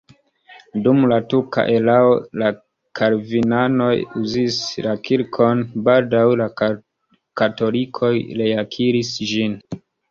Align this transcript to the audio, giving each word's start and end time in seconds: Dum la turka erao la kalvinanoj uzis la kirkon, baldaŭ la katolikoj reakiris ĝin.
Dum 0.85 1.01
la 1.11 1.19
turka 1.33 1.65
erao 1.73 2.07
la 2.43 2.49
kalvinanoj 3.01 3.91
uzis 4.23 4.59
la 4.89 4.97
kirkon, 5.11 5.65
baldaŭ 5.91 6.27
la 6.43 6.51
katolikoj 7.45 8.15
reakiris 8.45 9.19
ĝin. 9.35 9.59